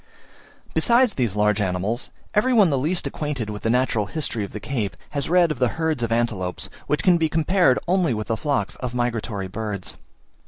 [0.73, 4.59] Besides these large animals, every one the least acquainted with the natural history of the
[4.59, 8.35] Cape, has read of the herds of antelopes, which can be compared only with the
[8.35, 9.97] flocks of migratory birds.